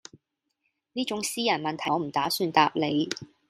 [0.93, 3.07] 呢種私人問題我唔打算答你